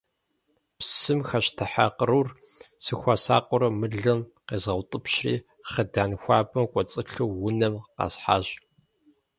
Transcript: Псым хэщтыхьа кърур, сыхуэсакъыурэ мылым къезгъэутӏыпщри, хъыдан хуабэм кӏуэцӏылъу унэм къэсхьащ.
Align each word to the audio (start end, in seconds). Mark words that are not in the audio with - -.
Псым 0.77 1.19
хэщтыхьа 1.29 1.87
кърур, 1.97 2.27
сыхуэсакъыурэ 2.83 3.69
мылым 3.79 4.19
къезгъэутӏыпщри, 4.47 5.35
хъыдан 5.71 6.11
хуабэм 6.21 6.65
кӏуэцӏылъу 6.71 7.31
унэм 7.47 7.75
къэсхьащ. 7.95 8.47